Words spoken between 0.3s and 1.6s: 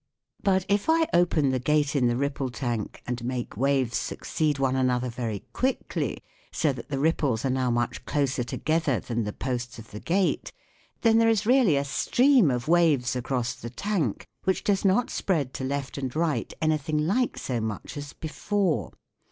But if I open the